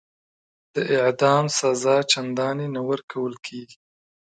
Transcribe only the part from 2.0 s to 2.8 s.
چنداني